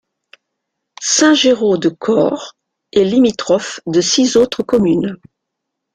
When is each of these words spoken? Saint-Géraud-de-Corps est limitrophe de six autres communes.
Saint-Géraud-de-Corps 0.99 2.55
est 2.91 3.03
limitrophe 3.03 3.81
de 3.85 4.01
six 4.01 4.35
autres 4.35 4.63
communes. 4.63 5.17